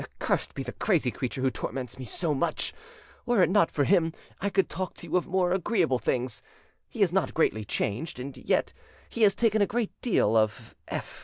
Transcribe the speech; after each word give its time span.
Cursed 0.17 0.55
be 0.55 0.63
the 0.63 0.71
crazy 0.71 1.11
creature 1.11 1.43
who 1.43 1.51
torments 1.51 1.99
me 1.99 2.05
so 2.05 2.33
much! 2.33 2.73
Were 3.27 3.43
it 3.43 3.51
not 3.51 3.69
for 3.69 3.83
him, 3.83 4.13
I 4.39 4.49
could 4.49 4.67
talk 4.67 4.95
to 4.95 5.05
you 5.05 5.15
of 5.15 5.27
more 5.27 5.51
agreeable 5.51 5.99
things: 5.99 6.41
he 6.89 7.03
is 7.03 7.13
not 7.13 7.35
greatly 7.35 7.63
changed; 7.63 8.19
and 8.19 8.35
yet 8.35 8.73
he 9.09 9.21
has 9.21 9.35
taken 9.35 9.61
a 9.61 9.67
great 9.67 9.91
deal 10.01 10.35
o 10.35 10.45
f 10.45 10.73
%t. 10.91 11.01